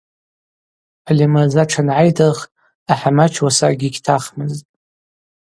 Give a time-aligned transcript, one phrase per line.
[1.09, 2.39] Алимырза тшангӏайдырх
[2.93, 4.69] ахӏамач уасакӏгьи гьтахмызтӏ.